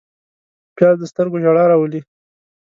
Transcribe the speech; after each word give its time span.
پیاز 0.75 0.95
د 0.99 1.03
سترګو 1.11 1.37
ژړا 1.43 1.63
راولي 1.71 2.01